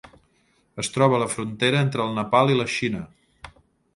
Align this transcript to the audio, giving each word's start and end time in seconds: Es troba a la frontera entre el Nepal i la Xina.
Es 0.83 0.89
troba 0.95 1.15
a 1.17 1.19
la 1.23 1.27
frontera 1.33 1.83
entre 1.87 2.03
el 2.07 2.17
Nepal 2.21 2.53
i 2.53 2.57
la 2.61 2.67
Xina. 2.79 3.03